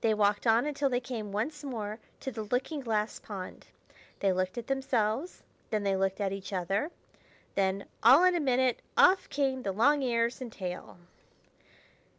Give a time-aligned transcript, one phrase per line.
[0.00, 3.66] They walked on until they came once more to the looking glass pond.
[4.20, 6.90] They looked at themselves; then they looked at each other;
[7.54, 10.96] then, all in a minute, off came the long ears and tail.